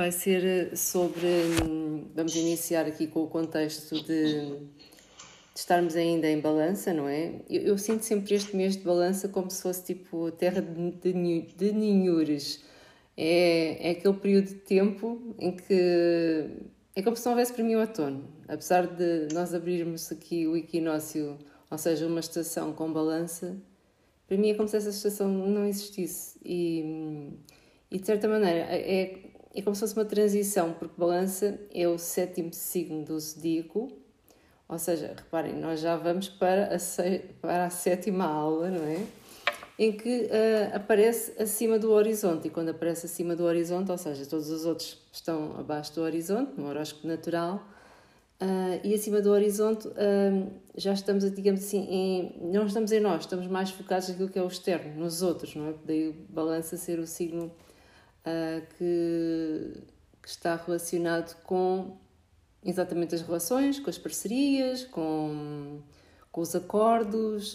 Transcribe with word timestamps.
vai 0.00 0.10
ser 0.10 0.74
sobre. 0.78 1.26
Hum, 1.62 2.06
vamos 2.14 2.34
iniciar 2.34 2.86
aqui 2.86 3.06
com 3.06 3.22
o 3.22 3.26
contexto 3.26 4.02
de, 4.02 4.48
de 4.48 4.58
estarmos 5.54 5.94
ainda 5.94 6.26
em 6.26 6.40
balança, 6.40 6.94
não 6.94 7.06
é? 7.06 7.34
Eu, 7.50 7.62
eu, 7.62 7.78
sinto 7.78 8.02
sempre 8.02 8.34
este 8.34 8.56
mês 8.56 8.78
de 8.78 8.82
balança 8.82 9.28
como 9.28 9.50
se 9.50 9.60
fosse 9.60 9.84
tipo 9.84 10.30
terra 10.32 10.62
de, 10.62 10.92
de, 10.92 11.72
de. 11.72 12.58
É, 13.14 13.88
é 13.88 13.90
aquele 13.90 14.14
período 14.14 14.46
de 14.46 14.54
tempo 14.54 15.34
em 15.38 15.54
que 15.54 16.48
é 16.96 17.02
como 17.02 17.14
se 17.14 17.26
não 17.26 17.32
houvesse 17.32 17.52
para 17.52 17.62
mim 17.62 17.74
o 17.74 17.80
outono. 17.80 18.26
Apesar 18.48 18.86
de 18.86 19.28
nós 19.34 19.52
abrirmos 19.52 20.10
aqui 20.10 20.46
o 20.46 20.56
equinócio, 20.56 21.36
ou 21.70 21.76
seja, 21.76 22.06
uma 22.06 22.20
estação 22.20 22.72
com 22.72 22.90
balança, 22.90 23.54
para 24.26 24.38
mim 24.38 24.48
é 24.48 24.54
como 24.54 24.66
se 24.66 24.78
essa 24.78 24.88
estação 24.88 25.28
não 25.28 25.66
existisse. 25.66 26.38
E, 26.42 27.34
e 27.90 27.98
de 27.98 28.06
certa 28.06 28.26
maneira 28.26 28.60
é, 28.60 29.29
é 29.54 29.62
como 29.62 29.74
se 29.74 29.80
fosse 29.80 29.94
uma 29.94 30.04
transição, 30.04 30.72
porque 30.72 30.94
balança 30.96 31.58
é 31.74 31.88
o 31.88 31.98
sétimo 31.98 32.52
signo 32.52 33.04
do 33.04 33.18
zodíaco, 33.18 33.90
ou 34.68 34.78
seja, 34.78 35.14
reparem, 35.16 35.54
nós 35.54 35.80
já 35.80 35.96
vamos 35.96 36.28
para 36.28 36.76
a, 36.76 36.78
para 37.40 37.66
a 37.66 37.70
sétima 37.70 38.24
aula, 38.24 38.70
não 38.70 38.84
é? 38.84 39.04
Em 39.76 39.92
que 39.92 40.26
uh, 40.26 40.76
aparece 40.76 41.42
acima 41.42 41.78
do 41.78 41.90
horizonte, 41.90 42.46
e 42.46 42.50
quando 42.50 42.68
aparece 42.68 43.06
acima 43.06 43.34
do 43.34 43.44
horizonte, 43.44 43.90
ou 43.90 43.98
seja, 43.98 44.24
todos 44.26 44.48
os 44.50 44.64
outros 44.64 44.98
estão 45.10 45.56
abaixo 45.58 45.94
do 45.94 46.02
horizonte, 46.02 46.52
no 46.56 46.68
horóscopo 46.68 47.08
natural, 47.08 47.56
uh, 48.40 48.80
e 48.84 48.94
acima 48.94 49.20
do 49.20 49.30
horizonte 49.32 49.88
uh, 49.88 50.52
já 50.76 50.92
estamos, 50.92 51.28
digamos 51.34 51.64
assim, 51.64 51.88
em, 51.90 52.52
não 52.52 52.66
estamos 52.66 52.92
em 52.92 53.00
nós, 53.00 53.22
estamos 53.22 53.48
mais 53.48 53.70
focados 53.70 54.08
naquilo 54.08 54.28
que 54.28 54.38
é 54.38 54.42
o 54.42 54.46
externo, 54.46 54.94
nos 54.94 55.22
outros, 55.22 55.56
não 55.56 55.70
é? 55.70 55.74
Daí 55.84 56.12
balança 56.28 56.76
ser 56.76 57.00
o 57.00 57.06
signo 57.08 57.50
uh, 58.26 58.66
que, 58.76 59.82
que, 60.22 60.28
está 60.28 60.56
relacionado 60.56 61.36
com 61.42 61.96
exatamente 62.64 63.14
as 63.14 63.22
relações, 63.22 63.78
com 63.78 63.90
as 63.90 63.98
parcerias, 63.98 64.84
com, 64.84 65.80
com 66.30 66.40
os 66.40 66.54
acordos. 66.54 67.54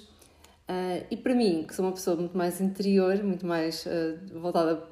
Uh, 0.67 1.05
e 1.11 1.17
para 1.17 1.35
mim, 1.35 1.63
que 1.67 1.75
sou 1.75 1.85
uma 1.85 1.91
pessoa 1.91 2.15
muito 2.15 2.37
mais 2.37 2.59
interior, 2.59 3.23
muito 3.23 3.45
mais 3.45 3.85
uh, 3.85 4.39
voltada, 4.39 4.83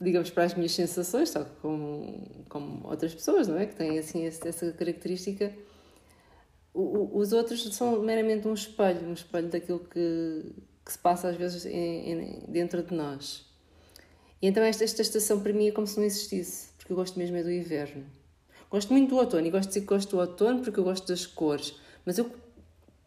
digamos, 0.00 0.30
para 0.30 0.44
as 0.44 0.54
minhas 0.54 0.72
sensações, 0.72 1.30
tal 1.30 1.44
como, 1.60 2.44
como 2.48 2.88
outras 2.88 3.14
pessoas, 3.14 3.46
não 3.46 3.58
é? 3.58 3.66
Que 3.66 3.76
têm 3.76 3.98
assim 3.98 4.24
essa 4.26 4.72
característica. 4.72 5.52
Os 6.72 7.32
outros 7.32 7.62
são 7.74 8.00
meramente 8.00 8.46
um 8.46 8.54
espelho, 8.54 9.08
um 9.08 9.12
espelho 9.12 9.48
daquilo 9.48 9.80
que, 9.80 10.54
que 10.84 10.92
se 10.92 10.98
passa 10.98 11.28
às 11.28 11.36
vezes 11.36 11.66
em, 11.66 12.12
em, 12.12 12.44
dentro 12.48 12.80
de 12.82 12.94
nós. 12.94 13.49
E 14.40 14.46
então 14.46 14.62
esta, 14.62 14.84
esta 14.84 15.02
estação 15.02 15.40
para 15.40 15.52
mim 15.52 15.68
é 15.68 15.72
como 15.72 15.86
se 15.86 15.98
não 15.98 16.04
existisse, 16.04 16.68
porque 16.78 16.92
eu 16.92 16.96
gosto 16.96 17.18
mesmo 17.18 17.36
é 17.36 17.42
do 17.42 17.50
inverno. 17.50 18.04
Gosto 18.70 18.92
muito 18.92 19.10
do 19.10 19.16
outono 19.16 19.46
e 19.46 19.50
gosto 19.50 19.68
de 19.68 19.74
dizer 19.74 19.80
que 19.80 19.86
gosto 19.86 20.10
do 20.10 20.20
outono 20.20 20.60
porque 20.62 20.78
eu 20.78 20.84
gosto 20.84 21.06
das 21.08 21.26
cores, 21.26 21.74
mas 22.06 22.18
eu, 22.18 22.30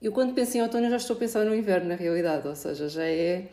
eu 0.01 0.11
quando 0.11 0.33
penso 0.33 0.57
em 0.57 0.61
outono 0.61 0.89
já 0.89 0.97
estou 0.97 1.15
a 1.15 1.19
pensar 1.19 1.45
no 1.45 1.55
inverno 1.55 1.87
na 1.87 1.95
realidade, 1.95 2.47
ou 2.47 2.55
seja, 2.55 2.89
já 2.89 3.05
é 3.05 3.47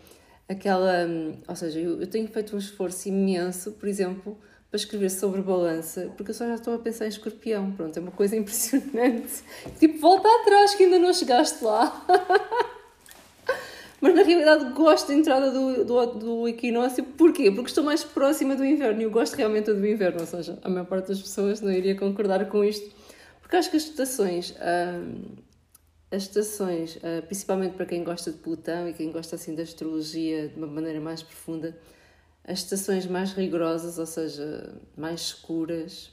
aquela. 0.51 1.07
Ou 1.47 1.57
seja, 1.57 1.79
eu, 1.79 2.01
eu 2.01 2.07
tenho 2.07 2.27
feito 2.29 2.55
um 2.55 2.59
esforço 2.59 3.09
imenso, 3.09 3.73
por 3.73 3.89
exemplo, 3.89 4.37
para 4.69 4.77
escrever 4.77 5.11
sobre 5.11 5.41
balança, 5.41 6.13
porque 6.17 6.33
eu 6.33 6.35
só 6.35 6.47
já 6.47 6.57
estou 6.57 6.75
a 6.75 6.79
pensar 6.79 7.07
em 7.07 7.09
escorpião. 7.09 7.73
Pronto, 7.73 7.97
é 7.97 8.01
uma 8.01 8.11
coisa 8.11 8.35
impressionante. 8.37 9.43
Tipo, 9.79 9.99
volta 9.99 10.29
atrás 10.43 10.75
que 10.75 10.85
ainda 10.85 10.99
não 10.99 11.13
chegaste 11.13 11.63
lá. 11.65 12.05
Mas 14.01 14.15
na 14.15 14.23
realidade 14.23 14.73
gosto 14.73 15.09
da 15.09 15.15
entrada 15.15 15.51
do, 15.51 15.85
do, 15.85 16.07
do 16.07 16.49
equinócio. 16.49 17.05
Porquê? 17.05 17.51
Porque 17.51 17.69
estou 17.69 17.85
mais 17.85 18.03
próxima 18.03 18.57
do 18.57 18.65
inverno 18.65 19.01
e 19.03 19.05
eu 19.05 19.11
gosto 19.11 19.35
realmente 19.35 19.73
do 19.73 19.87
inverno. 19.87 20.21
Ou 20.21 20.27
seja, 20.27 20.59
a 20.63 20.69
maior 20.69 20.87
parte 20.87 21.09
das 21.09 21.21
pessoas 21.21 21.61
não 21.61 21.71
iria 21.71 21.95
concordar 21.95 22.49
com 22.49 22.65
isto. 22.65 22.91
Porque 23.43 23.57
acho 23.57 23.71
que 23.71 23.77
as 23.77 23.83
estações, 23.83 24.55
hum, 24.55 25.37
as 26.11 26.23
estações, 26.23 26.97
hum, 26.97 27.23
principalmente 27.27 27.75
para 27.75 27.85
quem 27.85 28.03
gosta 28.03 28.31
de 28.31 28.39
Plutão 28.39 28.89
e 28.89 28.95
quem 28.95 29.13
gosta 29.13 29.37
assim 29.37 29.55
da 29.55 29.63
astrologia 29.63 30.49
de 30.49 30.57
uma 30.57 30.67
maneira 30.67 31.01
mais 31.01 31.23
profunda, 31.23 31.77
as 32.45 32.61
estações 32.61 33.07
mais 33.07 33.33
rigorosas, 33.33 33.99
ou 33.99 34.07
seja, 34.07 34.75
mais 34.97 35.21
escuras, 35.21 36.11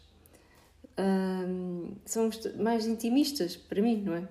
hum, 0.99 1.93
são 2.05 2.29
mais 2.57 2.85
intimistas 2.85 3.55
para 3.55 3.81
mim, 3.81 4.01
não 4.03 4.15
é? 4.15 4.27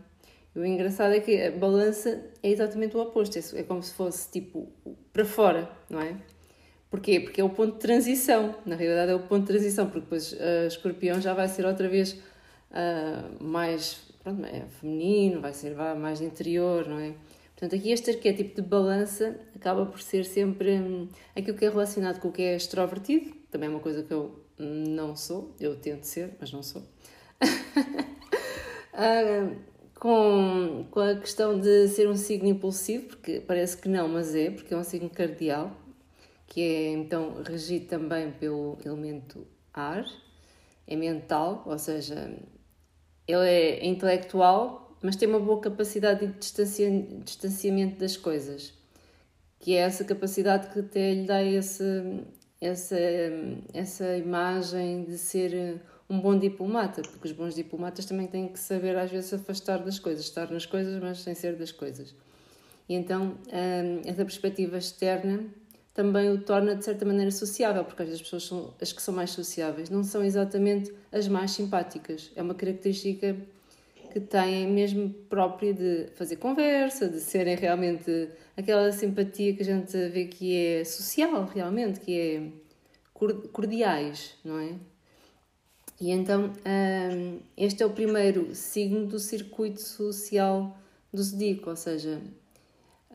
O 0.56 0.64
engraçado 0.64 1.12
é 1.12 1.20
que 1.20 1.40
a 1.40 1.50
balança 1.50 2.24
é 2.42 2.50
exatamente 2.50 2.96
o 2.96 3.00
oposto, 3.00 3.38
é 3.54 3.62
como 3.62 3.82
se 3.82 3.92
fosse 3.92 4.30
tipo 4.30 4.68
para 5.12 5.24
fora, 5.24 5.70
não 5.90 6.00
é? 6.00 6.16
Porquê? 6.90 7.20
Porque 7.20 7.40
é 7.40 7.44
o 7.44 7.50
ponto 7.50 7.74
de 7.74 7.80
transição, 7.80 8.54
na 8.64 8.74
realidade 8.74 9.12
é 9.12 9.14
o 9.14 9.20
ponto 9.20 9.40
de 9.42 9.48
transição, 9.48 9.86
porque 9.86 10.00
depois 10.00 10.32
uh, 10.32 10.66
escorpião 10.66 11.20
já 11.20 11.34
vai 11.34 11.46
ser 11.48 11.66
outra 11.66 11.88
vez 11.88 12.12
uh, 12.70 13.44
mais 13.44 14.00
pronto, 14.22 14.44
é 14.46 14.64
feminino, 14.80 15.40
vai 15.40 15.52
ser 15.52 15.74
mais 15.74 16.20
interior, 16.20 16.88
não 16.88 16.98
é? 16.98 17.12
Portanto, 17.56 17.74
aqui 17.78 17.90
este 17.90 18.10
arquétipo 18.10 18.60
de 18.60 18.68
balança 18.68 19.38
acaba 19.54 19.86
por 19.86 20.00
ser 20.00 20.24
sempre 20.24 20.72
um, 20.72 21.08
aquilo 21.34 21.56
que 21.56 21.64
é 21.64 21.70
relacionado 21.70 22.20
com 22.20 22.28
o 22.28 22.32
que 22.32 22.42
é 22.42 22.56
extrovertido, 22.56 23.34
também 23.50 23.68
é 23.68 23.70
uma 23.70 23.80
coisa 23.80 24.02
que 24.02 24.12
eu 24.12 24.38
não 24.58 25.14
sou, 25.16 25.54
eu 25.60 25.76
tento 25.76 26.04
ser, 26.04 26.34
mas 26.40 26.52
não 26.52 26.62
sou. 26.62 26.82
uh, 26.82 26.86
com, 29.98 30.86
com 30.90 31.00
a 31.00 31.14
questão 31.16 31.58
de 31.58 31.88
ser 31.88 32.08
um 32.08 32.16
signo 32.16 32.48
impulsivo, 32.48 33.08
porque 33.08 33.40
parece 33.40 33.76
que 33.76 33.88
não, 33.88 34.08
mas 34.08 34.34
é, 34.34 34.50
porque 34.50 34.72
é 34.72 34.76
um 34.76 34.84
signo 34.84 35.10
cardial, 35.10 35.72
que 36.46 36.60
é 36.60 36.92
então 36.92 37.42
regido 37.42 37.86
também 37.86 38.30
pelo 38.30 38.78
elemento 38.84 39.46
ar, 39.72 40.04
é 40.86 40.94
mental, 40.96 41.62
ou 41.66 41.78
seja, 41.78 42.32
ele 43.26 43.48
é 43.48 43.86
intelectual, 43.86 44.96
mas 45.02 45.16
tem 45.16 45.28
uma 45.28 45.40
boa 45.40 45.60
capacidade 45.60 46.26
de 46.26 47.22
distanciamento 47.24 47.98
das 47.98 48.16
coisas, 48.16 48.74
que 49.58 49.74
é 49.74 49.80
essa 49.80 50.04
capacidade 50.04 50.72
que 50.72 50.80
até 50.80 51.14
lhe 51.14 51.26
dá 51.26 51.42
esse, 51.42 52.22
essa, 52.60 52.96
essa 53.72 54.16
imagem 54.16 55.04
de 55.04 55.18
ser 55.18 55.80
um 56.08 56.20
bom 56.20 56.38
diplomata, 56.38 57.02
porque 57.02 57.28
os 57.28 57.32
bons 57.32 57.54
diplomatas 57.54 58.04
também 58.04 58.26
têm 58.26 58.48
que 58.48 58.58
saber 58.58 58.96
às 58.96 59.10
vezes 59.10 59.32
afastar 59.34 59.78
das 59.78 59.98
coisas, 59.98 60.24
estar 60.24 60.50
nas 60.50 60.64
coisas, 60.64 61.00
mas 61.02 61.18
sem 61.18 61.34
ser 61.34 61.56
das 61.56 61.72
coisas. 61.72 62.14
E 62.88 62.94
então 62.94 63.36
hum, 63.48 64.02
essa 64.04 64.24
perspectiva 64.24 64.78
externa 64.78 65.44
também 65.92 66.30
o 66.30 66.38
torna 66.38 66.76
de 66.76 66.84
certa 66.84 67.04
maneira 67.04 67.30
sociável, 67.30 67.84
porque 67.84 68.02
às 68.02 68.08
vezes 68.08 68.20
as 68.20 68.26
pessoas 68.26 68.44
são, 68.44 68.74
as 68.80 68.92
que 68.92 69.02
são 69.02 69.14
mais 69.14 69.30
sociáveis 69.30 69.88
não 69.88 70.04
são 70.04 70.22
exatamente 70.22 70.92
as 71.10 71.26
mais 71.26 71.52
simpáticas. 71.52 72.30
É 72.36 72.42
uma 72.42 72.54
característica 72.54 73.34
que 74.12 74.20
têm 74.20 74.66
mesmo 74.68 75.10
própria 75.28 75.72
de 75.72 76.08
fazer 76.14 76.36
conversa, 76.36 77.08
de 77.08 77.18
serem 77.18 77.56
realmente 77.56 78.28
aquela 78.56 78.92
simpatia 78.92 79.54
que 79.54 79.62
a 79.62 79.64
gente 79.64 80.08
vê 80.08 80.26
que 80.26 80.54
é 80.54 80.84
social 80.84 81.44
realmente, 81.46 81.98
que 82.00 82.20
é 82.20 82.42
cordiais, 83.52 84.34
não 84.44 84.58
é? 84.58 84.74
E 86.00 86.10
então 86.10 86.52
um, 86.66 87.40
este 87.56 87.82
é 87.82 87.86
o 87.86 87.90
primeiro 87.90 88.54
signo 88.54 89.06
do 89.06 89.18
circuito 89.18 89.80
social 89.80 90.76
do 91.12 91.22
zodíaco, 91.22 91.70
ou 91.70 91.76
seja, 91.76 92.20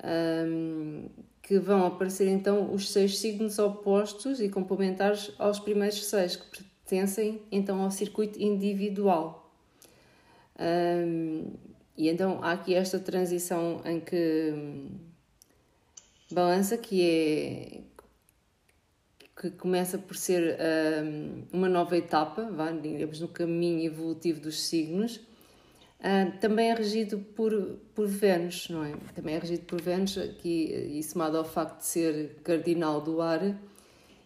um, 0.04 1.08
que 1.44 1.60
vão 1.60 1.86
aparecer 1.86 2.28
então 2.28 2.74
os 2.74 2.90
seis 2.90 3.20
signos 3.20 3.60
opostos 3.60 4.40
e 4.40 4.50
complementares 4.50 5.32
aos 5.38 5.60
primeiros 5.60 6.04
seis, 6.06 6.36
que 6.36 6.64
pertencem 6.64 7.42
então 7.52 7.82
ao 7.82 7.92
circuito 7.92 8.42
individual. 8.42 9.54
Um, 10.60 11.54
e 11.98 12.10
então 12.10 12.44
há 12.44 12.54
aqui 12.54 12.74
esta 12.74 13.00
transição 13.00 13.82
em 13.86 14.00
que 14.00 14.52
hum, 14.54 14.90
balança, 16.32 16.78
que 16.78 17.02
é 17.04 17.82
que 19.42 19.50
começa 19.50 19.98
por 19.98 20.16
ser 20.16 20.56
um, 21.04 21.42
uma 21.52 21.68
nova 21.68 21.98
etapa, 21.98 22.48
vá, 22.52 22.72
digamos, 22.72 23.20
no 23.20 23.28
caminho 23.28 23.84
evolutivo 23.84 24.40
dos 24.40 24.62
signos, 24.62 25.16
uh, 25.16 26.32
também 26.40 26.70
é 26.70 26.76
regido 26.76 27.18
por, 27.18 27.52
por 27.96 28.06
Vênus, 28.06 28.70
não 28.70 28.84
é? 28.84 28.94
Também 29.16 29.34
é 29.34 29.40
regido 29.40 29.64
por 29.66 29.82
Vênus, 29.82 30.16
aqui, 30.16 30.72
e 30.92 31.02
somado 31.02 31.40
ao 31.40 31.44
facto 31.44 31.80
de 31.80 31.88
ser 31.88 32.36
cardinal 32.44 33.02
do 33.02 33.20
ar, 33.20 33.42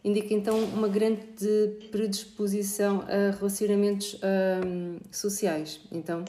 indica 0.03 0.33
então 0.33 0.61
uma 0.65 0.89
grande 0.89 1.23
predisposição 1.91 3.05
a 3.07 3.31
relacionamentos 3.37 4.19
um, 4.65 4.97
sociais. 5.09 5.79
Então, 5.93 6.25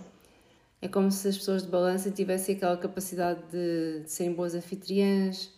é 0.80 0.86
como 0.86 1.10
se 1.10 1.26
as 1.26 1.36
pessoas 1.36 1.64
de 1.64 1.68
balança 1.68 2.08
tivessem 2.08 2.54
aquela 2.54 2.76
capacidade 2.76 3.40
de, 3.50 4.04
de 4.04 4.12
serem 4.12 4.32
boas 4.32 4.54
anfitriãs, 4.54 5.55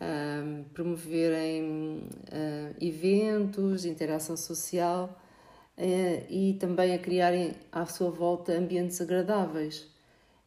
um, 0.00 0.64
promoverem 0.74 2.08
uh, 2.08 2.74
eventos 2.80 3.84
interação 3.84 4.36
social 4.36 5.20
uh, 5.78 6.26
e 6.28 6.54
também 6.54 6.94
a 6.94 6.98
criarem 6.98 7.52
à 7.70 7.86
sua 7.86 8.10
volta 8.10 8.52
ambientes 8.52 9.00
agradáveis. 9.00 9.86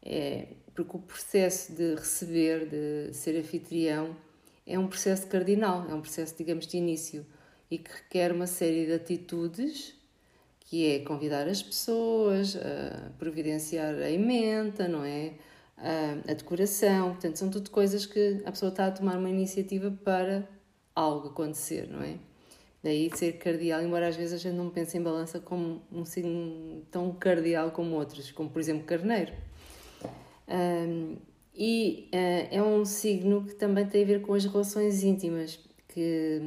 É, 0.04 0.48
porque 0.74 0.96
o 0.96 1.00
processo 1.00 1.74
de 1.74 1.96
receber, 1.96 2.68
de 2.68 3.14
ser 3.14 3.38
anfitrião, 3.38 4.16
é 4.66 4.78
um 4.78 4.88
processo 4.88 5.26
cardinal, 5.28 5.88
é 5.90 5.94
um 5.94 6.02
processo, 6.02 6.36
digamos, 6.38 6.68
de 6.68 6.78
início. 6.78 7.26
e 7.70 7.78
que 7.78 7.92
requer 7.92 8.32
uma 8.32 8.48
série 8.48 8.86
de 8.86 8.94
atitudes, 8.94 9.94
que 10.62 10.86
é 10.90 11.00
convidar 11.00 11.48
as 11.50 11.62
pessoas, 11.62 12.56
a 12.56 13.12
providenciar 13.20 13.94
a 13.96 14.10
emenda, 14.10 14.88
não 14.88 15.04
é? 15.04 15.34
A, 15.78 16.34
decoração, 16.34 17.12
portanto, 17.12 17.36
são 17.38 17.50
tudo 17.52 17.70
coisas 17.70 18.06
que 18.06 18.42
a 18.46 18.52
pessoa 18.52 18.70
está 18.70 18.88
a 18.88 18.92
tomar 18.92 19.18
uma 19.18 19.30
iniciativa 19.30 19.92
para 20.04 20.48
algo 20.96 21.28
acontecer, 21.28 21.88
não 21.88 22.02
é? 22.02 22.18
Daí 22.84 23.12
ser 23.16 23.34
cardeal, 23.34 23.82
embora 23.82 24.08
às 24.08 24.16
vezes 24.16 24.34
a 24.34 24.38
gente 24.38 24.56
não 24.56 24.70
pense 24.70 24.98
em 24.98 25.02
balança 25.02 25.40
como 25.40 25.82
um 25.92 26.06
signo 26.06 26.82
tão 26.90 27.12
cardeal 27.12 27.72
como 27.72 27.96
outros, 27.96 28.32
como 28.32 28.50
por 28.50 28.60
exemplo 28.60 28.86
carneiro. 28.86 29.34
Um, 30.48 31.18
e 31.54 32.10
uh, 32.14 32.56
é 32.56 32.64
um 32.64 32.86
signo 32.86 33.44
que 33.44 33.56
também 33.56 33.86
tem 33.86 34.04
a 34.04 34.06
ver 34.06 34.22
com 34.22 34.34
as 34.34 34.46
relações 34.46 35.04
íntimas, 35.04 35.60
que, 35.88 36.40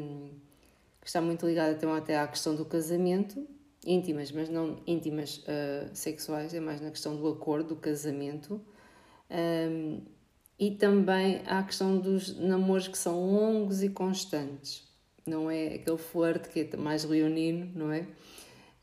que 1.00 1.06
está 1.06 1.20
muito 1.20 1.46
ligado 1.46 1.76
então, 1.76 1.92
até 1.92 2.18
à 2.18 2.26
questão 2.26 2.54
do 2.54 2.64
casamento, 2.64 3.46
íntimas, 3.84 4.30
mas 4.30 4.48
não 4.48 4.78
íntimas 4.86 5.38
uh, 5.38 5.90
sexuais, 5.92 6.54
é 6.54 6.60
mais 6.60 6.80
na 6.80 6.90
questão 6.90 7.16
do 7.16 7.28
acordo, 7.28 7.70
do 7.70 7.76
casamento. 7.76 8.60
Um, 9.30 10.02
e 10.58 10.72
também 10.72 11.40
à 11.46 11.62
questão 11.62 11.98
dos 11.98 12.36
namoros 12.38 12.88
que 12.88 12.98
são 12.98 13.24
longos 13.32 13.82
e 13.82 13.88
constantes. 13.88 14.86
Não 15.26 15.50
é 15.50 15.74
aquele 15.74 15.98
flerte 15.98 16.48
que 16.48 16.68
é 16.72 16.76
mais 16.76 17.04
leonino, 17.04 17.70
não 17.74 17.92
é? 17.92 18.06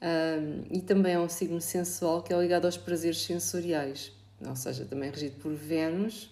Um, 0.01 0.63
e 0.71 0.81
também 0.81 1.13
é 1.13 1.19
um 1.19 1.29
signo 1.29 1.59
sensual 1.61 2.23
que 2.23 2.33
é 2.33 2.39
ligado 2.39 2.65
aos 2.65 2.77
prazeres 2.77 3.21
sensoriais 3.21 4.17
ou 4.45 4.55
seja, 4.55 4.85
também 4.85 5.09
é 5.09 5.11
regido 5.11 5.39
por 5.39 5.53
Vênus, 5.53 6.25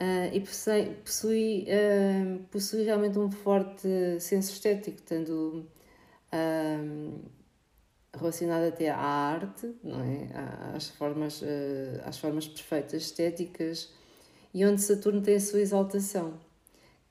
uh, 0.00 0.32
e 0.32 0.40
possui, 0.40 0.84
possui, 1.04 1.66
uh, 1.68 2.38
possui, 2.50 2.82
realmente 2.82 3.18
um 3.18 3.30
forte 3.30 3.88
senso 4.20 4.52
estético, 4.52 5.00
tendo 5.02 5.66
uh, 6.32 7.20
relacionado 8.16 8.64
até 8.64 8.90
à 8.90 8.98
arte, 8.98 9.74
não 9.82 10.00
é? 10.00 10.28
às, 10.74 10.88
formas, 10.88 11.42
às 12.04 12.18
formas 12.18 12.48
perfeitas 12.48 13.02
estéticas, 13.02 13.90
e 14.52 14.64
onde 14.64 14.80
Saturno 14.80 15.20
tem 15.20 15.36
a 15.36 15.40
sua 15.40 15.60
exaltação, 15.60 16.40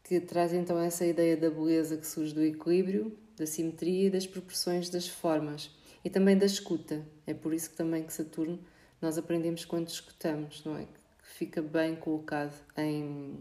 que 0.03 0.19
traz 0.19 0.53
então 0.53 0.79
essa 0.79 1.05
ideia 1.05 1.37
da 1.37 1.49
beleza 1.49 1.97
que 1.97 2.07
surge 2.07 2.33
do 2.33 2.43
equilíbrio, 2.43 3.17
da 3.37 3.45
simetria 3.45 4.07
e 4.07 4.09
das 4.09 4.25
proporções 4.25 4.89
das 4.89 5.07
formas, 5.07 5.69
e 6.03 6.09
também 6.09 6.37
da 6.37 6.45
escuta. 6.45 7.05
É 7.25 7.33
por 7.33 7.53
isso 7.53 7.71
que 7.71 7.75
também 7.75 8.03
que 8.03 8.13
Saturno 8.13 8.59
nós 9.01 9.17
aprendemos 9.17 9.65
quando 9.65 9.87
escutamos, 9.87 10.63
não 10.63 10.77
é? 10.77 10.85
Que 10.85 11.27
fica 11.37 11.61
bem 11.61 11.95
colocado 11.95 12.53
em, 12.77 13.37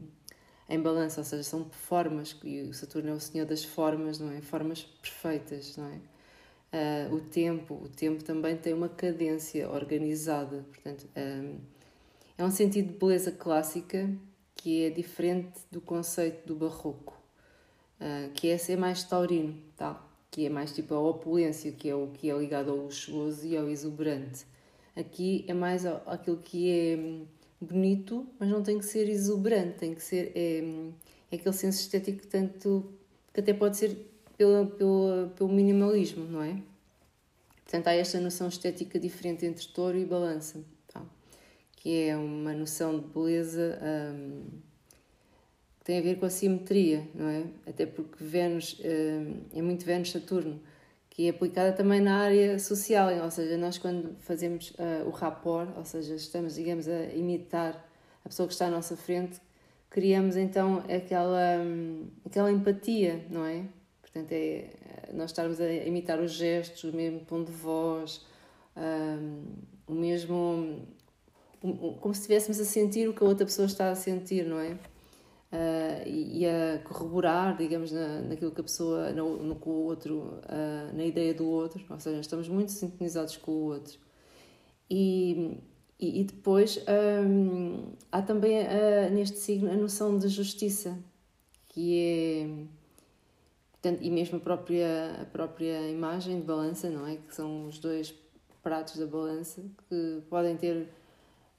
em 0.68 0.80
balança, 0.80 1.20
ou 1.20 1.24
seja, 1.24 1.42
são 1.42 1.68
formas, 1.70 2.36
e 2.44 2.72
Saturno 2.72 3.10
é 3.10 3.12
o 3.12 3.20
senhor 3.20 3.46
das 3.46 3.64
formas, 3.64 4.18
não 4.18 4.30
é? 4.32 4.40
Formas 4.40 4.82
perfeitas, 4.82 5.76
não 5.76 5.86
é? 5.86 5.98
Uh, 6.74 7.14
o 7.14 7.20
tempo, 7.20 7.74
o 7.84 7.88
tempo 7.88 8.24
também 8.24 8.56
tem 8.56 8.74
uma 8.74 8.88
cadência 8.88 9.70
organizada, 9.70 10.66
portanto, 10.72 11.06
um, 11.16 11.58
é 12.36 12.44
um 12.44 12.50
sentido 12.50 12.92
de 12.92 12.98
beleza 12.98 13.30
clássica 13.30 14.10
que 14.56 14.82
é 14.82 14.90
diferente 14.90 15.52
do 15.70 15.80
conceito 15.80 16.44
do 16.44 16.56
barroco, 16.56 17.16
uh, 18.00 18.28
que 18.32 18.48
é 18.48 18.58
ser 18.58 18.76
mais 18.76 19.04
taurino, 19.04 19.56
tá? 19.76 20.04
que 20.32 20.46
é 20.46 20.48
mais 20.48 20.72
tipo 20.72 20.92
a 20.94 21.00
opulência, 21.00 21.70
que 21.70 21.88
é 21.88 21.94
o 21.94 22.08
que 22.08 22.28
é 22.28 22.36
ligado 22.36 22.72
ao 22.72 22.78
luxuoso 22.78 23.46
e 23.46 23.56
ao 23.56 23.68
exuberante. 23.68 24.44
Aqui 24.96 25.44
é 25.46 25.54
mais 25.54 25.86
aquilo 25.86 26.38
que 26.38 26.68
é 26.72 26.96
hum, 26.96 27.24
bonito, 27.60 28.26
mas 28.36 28.48
não 28.48 28.64
tem 28.64 28.80
que 28.80 28.84
ser 28.84 29.08
exuberante, 29.08 29.78
tem 29.78 29.94
que 29.94 30.02
ser 30.02 30.32
é, 30.34 30.60
hum, 30.60 30.92
é 31.30 31.36
aquele 31.36 31.54
senso 31.54 31.82
estético 31.82 32.26
tanto 32.26 32.92
que 33.32 33.38
até 33.38 33.54
pode 33.54 33.76
ser 33.76 33.96
pelo, 34.36 34.66
pelo, 35.30 35.48
minimalismo, 35.48 36.24
não 36.24 36.42
é? 36.42 36.60
Portanto, 37.64 37.88
há 37.88 37.94
esta 37.94 38.20
noção 38.20 38.48
estética 38.48 38.98
diferente 38.98 39.46
entre 39.46 39.66
touro 39.68 39.96
e 39.96 40.04
balança, 40.04 40.64
tá? 40.92 41.02
que 41.76 42.08
é 42.08 42.16
uma 42.16 42.52
noção 42.52 42.98
de 42.98 43.06
beleza 43.06 43.78
um, 43.82 44.42
que 45.78 45.84
tem 45.84 45.98
a 45.98 46.02
ver 46.02 46.18
com 46.18 46.26
a 46.26 46.30
simetria, 46.30 47.08
não 47.14 47.28
é? 47.28 47.44
Até 47.66 47.86
porque 47.86 48.22
Vênus 48.22 48.80
um, 48.80 49.58
é 49.58 49.62
muito 49.62 49.84
Vênus-Saturno 49.84 50.60
que 51.14 51.28
é 51.28 51.30
aplicada 51.30 51.72
também 51.72 52.00
na 52.00 52.18
área 52.18 52.58
social, 52.58 53.08
ou 53.22 53.30
seja, 53.30 53.56
nós 53.56 53.78
quando 53.78 54.16
fazemos 54.18 54.70
uh, 54.70 55.06
o 55.06 55.10
rapport, 55.10 55.68
ou 55.76 55.84
seja, 55.84 56.16
estamos, 56.16 56.56
digamos, 56.56 56.88
a 56.88 57.04
imitar 57.14 57.88
a 58.24 58.28
pessoa 58.28 58.48
que 58.48 58.52
está 58.52 58.66
à 58.66 58.70
nossa 58.70 58.96
frente, 58.96 59.40
criamos 59.88 60.36
então 60.36 60.82
aquela, 60.92 61.58
um, 61.58 62.08
aquela 62.26 62.50
empatia, 62.50 63.24
não 63.30 63.46
é? 63.46 63.62
Portanto, 64.14 64.32
é 64.32 64.70
nós 65.12 65.30
estarmos 65.30 65.60
a 65.60 65.70
imitar 65.70 66.18
os 66.20 66.32
gestos, 66.32 66.84
o 66.84 66.96
mesmo 66.96 67.20
tom 67.20 67.42
de 67.44 67.52
voz, 67.52 68.24
um, 68.76 69.42
o 69.86 69.92
mesmo. 69.92 70.86
Como 72.00 72.14
se 72.14 72.20
estivéssemos 72.20 72.60
a 72.60 72.64
sentir 72.64 73.08
o 73.08 73.12
que 73.12 73.22
a 73.22 73.26
outra 73.26 73.44
pessoa 73.44 73.66
está 73.66 73.90
a 73.90 73.94
sentir, 73.94 74.46
não 74.46 74.60
é? 74.60 74.78
uh, 75.54 76.08
e, 76.08 76.46
a 76.46 76.78
corroborar, 76.80 77.56
digamos, 77.56 77.92
na, 77.92 78.20
naquilo 78.22 78.50
que 78.50 78.60
a 78.60 78.64
pessoa, 78.64 79.12
no, 79.12 79.36
no 79.42 79.54
o 79.64 79.70
outro, 79.70 80.40
uh, 80.44 80.96
na 80.96 81.04
ideia 81.04 81.32
do 81.32 81.46
outro, 81.46 81.84
ou 81.88 82.00
seja, 82.00 82.20
estamos 82.20 82.48
muito 82.48 82.72
sintonizados 82.72 83.36
com 83.36 83.52
o 83.52 83.64
outro. 83.66 83.98
E, 84.90 85.58
e, 85.98 86.20
e 86.20 86.24
depois 86.24 86.78
um, 87.26 87.92
há 88.10 88.20
também 88.20 88.62
uh, 88.62 89.10
neste 89.12 89.38
signo 89.38 89.70
a 89.70 89.76
noção 89.76 90.18
de 90.18 90.28
justiça, 90.28 90.98
que 91.68 91.98
é. 91.98 92.83
Portanto, 93.84 94.02
e 94.02 94.10
mesmo 94.10 94.38
a 94.38 94.40
própria, 94.40 95.20
a 95.20 95.24
própria 95.26 95.90
imagem 95.90 96.40
de 96.40 96.46
balança, 96.46 96.88
não 96.88 97.06
é? 97.06 97.16
Que 97.16 97.34
são 97.34 97.66
os 97.68 97.78
dois 97.78 98.14
pratos 98.62 98.96
da 98.96 99.06
balança 99.06 99.60
que 99.90 100.22
podem 100.30 100.56
ter 100.56 100.88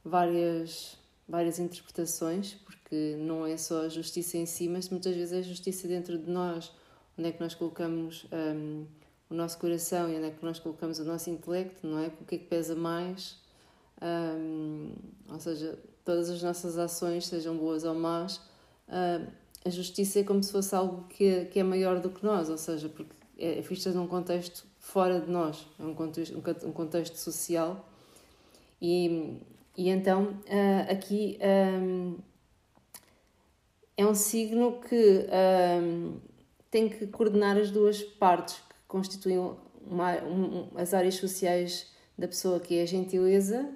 várias, 0.04 0.98
várias 1.30 1.60
interpretações, 1.60 2.56
porque 2.66 3.16
não 3.20 3.46
é 3.46 3.56
só 3.58 3.84
a 3.84 3.90
justiça 3.90 4.38
em 4.38 4.48
si, 4.48 4.68
mas 4.68 4.90
muitas 4.90 5.16
vezes 5.16 5.34
é 5.34 5.38
a 5.38 5.42
justiça 5.44 5.88
dentro 5.88 6.18
de 6.18 6.28
nós, 6.28 6.72
onde 7.16 7.30
é 7.30 7.32
que 7.32 7.40
nós 7.40 7.54
colocamos 7.54 8.26
um, 8.34 8.88
o 9.30 9.36
nosso 9.36 9.60
coração 9.60 10.10
e 10.10 10.16
onde 10.16 10.26
é 10.26 10.32
que 10.32 10.44
nós 10.44 10.58
colocamos 10.58 10.98
o 10.98 11.06
nosso 11.06 11.30
intelecto, 11.30 11.86
não 11.86 12.00
é? 12.00 12.08
O 12.08 12.26
que 12.26 12.34
é 12.34 12.38
que 12.40 12.46
pesa 12.46 12.74
mais? 12.74 13.40
Um, 14.02 14.94
ou 15.30 15.40
seja, 15.40 15.78
todas 16.04 16.32
as 16.32 16.42
nossas 16.42 16.76
ações, 16.80 17.28
sejam 17.28 17.56
boas 17.56 17.84
ou 17.84 17.94
más, 17.94 18.38
uh, 18.88 19.45
a 19.66 19.70
justiça 19.70 20.20
é 20.20 20.24
como 20.24 20.44
se 20.44 20.52
fosse 20.52 20.76
algo 20.76 21.08
que 21.10 21.26
é, 21.26 21.46
que 21.46 21.60
é 21.60 21.64
maior 21.64 22.00
do 22.00 22.10
que 22.10 22.24
nós, 22.24 22.50
ou 22.50 22.58
seja, 22.58 22.88
porque 22.88 23.14
é 23.38 23.60
vista 23.62 23.92
num 23.92 24.08
contexto 24.08 24.66
fora 24.80 25.20
de 25.20 25.30
nós, 25.30 25.68
é 25.80 25.84
um 25.84 25.96
contexto, 25.96 26.38
um 26.64 26.72
contexto 26.72 27.16
social. 27.16 27.90
E, 28.82 29.40
e 29.76 29.90
então, 29.90 30.40
uh, 30.46 30.92
aqui. 30.92 31.38
Um, 31.42 32.18
é 33.98 34.06
um 34.06 34.14
signo 34.14 34.82
que 34.82 35.26
um, 35.82 36.20
tem 36.70 36.90
que 36.90 37.08
coordenar 37.08 37.58
as 37.58 37.72
duas 37.72 38.04
partes 38.04 38.56
que 38.56 38.88
constituem 38.88 39.38
uma, 39.86 40.22
um, 40.24 40.68
as 40.76 40.94
áreas 40.94 41.16
sociais 41.16 41.88
da 42.18 42.28
pessoa, 42.28 42.60
que 42.60 42.78
é 42.78 42.82
a 42.82 42.86
gentileza 42.86 43.70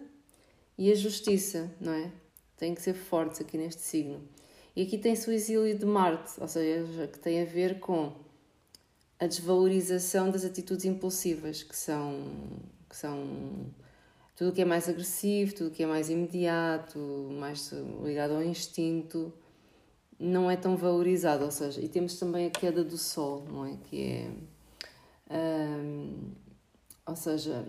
e 0.78 0.92
a 0.92 0.96
justiça, 0.96 1.72
não 1.80 1.94
é? 1.94 2.12
Tem 2.58 2.76
que 2.76 2.82
ser 2.82 2.94
fortes 2.94 3.40
aqui 3.40 3.58
neste 3.58 3.82
signo. 3.82 4.22
E 4.80 4.84
aqui 4.84 4.98
tem-se 4.98 5.30
o 5.30 5.34
exílio 5.34 5.78
de 5.78 5.86
Marte, 5.86 6.40
ou 6.40 6.48
seja, 6.48 7.06
que 7.06 7.20
tem 7.20 7.42
a 7.42 7.46
ver 7.46 7.82
com 7.82 8.14
a 9.20 9.28
desvalorização 9.28 10.32
das 10.32 10.46
atitudes 10.46 10.86
impulsivas, 10.86 11.64
que 11.64 11.76
são, 11.76 12.24
que 12.90 12.96
são 12.96 13.74
tudo 14.38 14.52
o 14.52 14.54
que 14.54 14.62
é 14.62 14.66
mais 14.66 14.88
agressivo, 14.88 15.54
tudo 15.54 15.68
o 15.68 15.72
que 15.72 15.84
é 15.84 15.86
mais 15.86 16.10
imediato, 16.10 16.98
mais 16.98 17.74
ligado 18.02 18.36
ao 18.36 18.42
instinto 18.42 19.34
não 20.18 20.50
é 20.50 20.56
tão 20.56 20.78
valorizado, 20.78 21.44
ou 21.44 21.52
seja, 21.52 21.82
e 21.82 21.90
temos 21.90 22.18
também 22.18 22.48
a 22.48 22.50
queda 22.50 22.82
do 22.82 22.98
sol, 22.98 23.44
não 23.52 23.66
é? 23.66 23.78
Que 23.84 24.02
é. 24.02 24.32
Um, 25.30 26.32
ou 27.06 27.18
seja, 27.18 27.68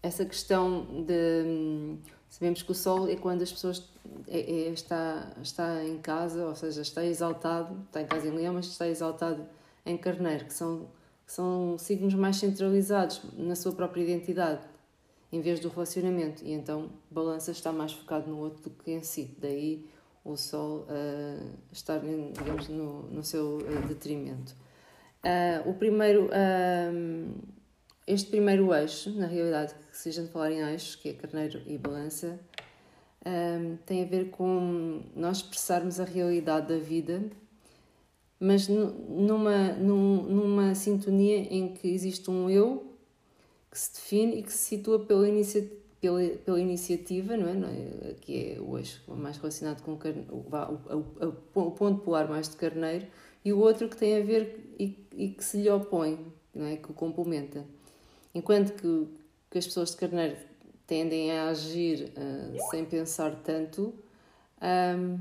essa 0.00 0.24
questão 0.24 1.04
de. 1.04 1.98
Sabemos 2.34 2.62
que 2.62 2.72
o 2.72 2.74
sol 2.74 3.08
é 3.08 3.14
quando 3.14 3.42
as 3.42 3.52
pessoas. 3.52 3.88
É, 4.26 4.40
é, 4.40 4.68
está, 4.70 5.32
está 5.40 5.84
em 5.84 5.98
casa, 5.98 6.44
ou 6.44 6.54
seja, 6.56 6.82
está 6.82 7.04
exaltado, 7.04 7.80
está 7.86 8.02
em 8.02 8.06
casa 8.06 8.26
em 8.26 8.32
leão, 8.32 8.54
mas 8.54 8.66
está 8.66 8.88
exaltado 8.88 9.46
em 9.86 9.96
carneiro, 9.96 10.44
que 10.44 10.52
são, 10.52 10.88
que 11.24 11.32
são 11.32 11.78
signos 11.78 12.12
mais 12.14 12.36
centralizados 12.36 13.22
na 13.38 13.54
sua 13.54 13.70
própria 13.70 14.02
identidade, 14.02 14.62
em 15.30 15.40
vez 15.40 15.60
do 15.60 15.68
relacionamento. 15.68 16.44
E 16.44 16.50
então, 16.50 16.90
balança 17.08 17.52
está 17.52 17.70
mais 17.70 17.92
focado 17.92 18.28
no 18.28 18.38
outro 18.40 18.64
do 18.64 18.70
que 18.70 18.90
em 18.90 19.04
si. 19.04 19.32
Daí 19.38 19.86
o 20.24 20.36
Sol 20.36 20.88
uh, 20.88 21.50
estar, 21.70 22.00
digamos, 22.00 22.66
no, 22.68 23.04
no 23.10 23.22
seu 23.22 23.58
uh, 23.58 23.86
detrimento. 23.86 24.56
Uh, 25.22 25.70
o 25.70 25.74
primeiro, 25.74 26.28
este 28.08 28.28
primeiro 28.28 28.74
eixo, 28.74 29.10
na 29.10 29.28
realidade, 29.28 29.72
se 29.96 30.08
a 30.08 30.12
gente 30.12 30.30
falar 30.30 30.52
em 30.52 30.60
eixos, 30.60 30.96
que 30.96 31.08
é 31.08 31.12
Carneiro 31.12 31.62
e 31.66 31.78
Balança, 31.78 32.38
tem 33.86 34.02
a 34.02 34.06
ver 34.06 34.30
com 34.30 35.02
nós 35.14 35.38
expressarmos 35.38 35.98
a 35.98 36.04
realidade 36.04 36.68
da 36.68 36.78
vida, 36.78 37.22
mas 38.38 38.68
numa, 38.68 39.72
numa 39.72 40.74
sintonia 40.74 41.36
em 41.36 41.72
que 41.72 41.88
existe 41.88 42.30
um 42.30 42.50
eu 42.50 42.92
que 43.70 43.78
se 43.78 43.94
define 43.94 44.38
e 44.38 44.42
que 44.42 44.52
se 44.52 44.58
situa 44.58 45.00
pela, 45.00 45.28
inicia, 45.28 45.68
pela, 46.00 46.20
pela 46.44 46.60
iniciativa, 46.60 47.36
não 47.36 47.48
é? 47.48 47.54
não 47.54 47.68
é? 47.68 48.14
que 48.20 48.52
é 48.52 48.60
hoje 48.60 49.00
mais 49.08 49.36
relacionado 49.38 49.82
com 49.82 49.92
o, 49.92 49.96
o, 49.96 51.26
o, 51.56 51.60
o, 51.60 51.70
ponto 51.72 52.02
polar 52.02 52.28
mais 52.28 52.48
de 52.48 52.56
carneiro, 52.56 53.06
e 53.44 53.52
o 53.52 53.58
outro 53.58 53.88
que 53.88 53.96
tem 53.96 54.16
a 54.16 54.24
ver 54.24 54.74
e, 54.78 54.96
e 55.16 55.28
que 55.30 55.42
se 55.42 55.60
lhe 55.60 55.70
opõe, 55.70 56.18
não 56.54 56.66
é? 56.66 56.76
que 56.76 56.90
o 56.90 56.94
complementa. 56.94 57.64
Enquanto 58.34 58.74
que, 58.74 59.08
que 59.54 59.58
as 59.58 59.66
pessoas 59.66 59.92
de 59.92 59.98
carneiro 59.98 60.36
tendem 60.84 61.30
a 61.30 61.46
agir 61.46 62.12
uh, 62.18 62.70
sem 62.72 62.84
pensar 62.84 63.36
tanto, 63.44 63.94
um, 64.60 65.18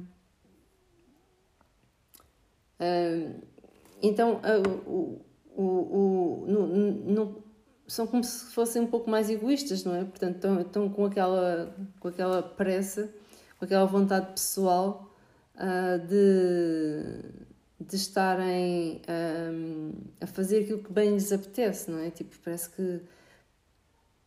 então 4.02 4.42
uh, 4.42 5.22
no, 5.56 6.68
no, 6.68 7.44
são 7.88 8.08
como 8.08 8.24
se 8.24 8.46
fossem 8.46 8.82
um 8.82 8.88
pouco 8.88 9.08
mais 9.08 9.30
egoístas, 9.30 9.84
não 9.84 9.94
é? 9.94 10.04
Portanto, 10.04 10.38
estão, 10.38 10.62
estão 10.62 10.90
com, 10.90 11.06
aquela, 11.06 11.76
com 12.00 12.08
aquela 12.08 12.42
pressa, 12.42 13.14
com 13.60 13.66
aquela 13.66 13.86
vontade 13.86 14.32
pessoal 14.32 15.16
uh, 15.54 16.00
de, 16.08 17.86
de 17.86 17.96
estarem 17.96 19.00
um, 19.08 19.92
a 20.20 20.26
fazer 20.26 20.64
aquilo 20.64 20.80
que 20.80 20.92
bem 20.92 21.12
lhes 21.12 21.32
apetece, 21.32 21.92
não 21.92 22.00
é? 22.00 22.10
Tipo, 22.10 22.36
parece 22.44 22.72
que 22.72 23.00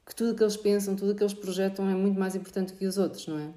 que 0.06 0.14
tudo 0.14 0.32
o 0.32 0.34
que 0.36 0.42
eles 0.44 0.56
pensam, 0.56 0.94
tudo 0.94 1.12
o 1.12 1.14
que 1.16 1.22
eles 1.22 1.34
projetam 1.34 1.88
é 1.90 1.94
muito 1.94 2.18
mais 2.18 2.36
importante 2.36 2.72
que 2.72 2.86
os 2.86 2.96
outros, 2.96 3.26
não 3.26 3.38
é? 3.38 3.50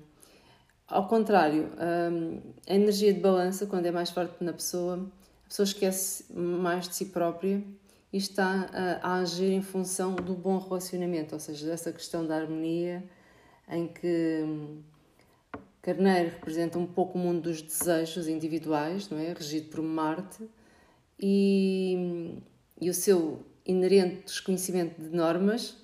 Ao 0.88 1.08
contrário, 1.08 1.70
hum, 2.12 2.42
a 2.68 2.74
energia 2.74 3.14
de 3.14 3.20
balança, 3.20 3.68
quando 3.68 3.86
é 3.86 3.92
mais 3.92 4.10
forte 4.10 4.44
na 4.44 4.52
pessoa, 4.52 5.08
a 5.46 5.48
pessoa 5.48 5.64
esquece 5.64 6.26
mais 6.34 6.90
de 6.90 6.96
si 6.96 7.06
própria 7.06 7.64
e 8.12 8.18
está 8.18 8.68
a, 9.04 9.20
agir 9.20 9.52
em 9.52 9.62
função 9.62 10.16
do 10.16 10.34
bom 10.34 10.58
relacionamento, 10.58 11.36
ou 11.36 11.40
seja, 11.40 11.68
dessa 11.68 11.92
questão 11.92 12.26
da 12.26 12.36
harmonia, 12.38 13.04
em 13.70 13.88
que 13.88 14.42
hum, 14.44 14.82
Carneiro 15.84 16.32
representa 16.32 16.80
um 16.80 16.88
pouco 16.88 17.20
o 17.20 17.22
mundo 17.22 17.42
dos 17.42 17.62
desejos 17.62 18.28
individuais, 18.28 19.08
não 19.10 19.20
é? 19.20 19.34
Regido 19.34 19.70
por 19.70 19.84
Marte, 19.84 20.50
e, 21.20 21.94
hum, 21.96 22.42
e 22.82 22.90
o 22.90 22.94
seu 22.96 23.46
inerente 23.64 24.24
desconhecimento 24.26 25.00
de 25.00 25.16
normas 25.16 25.78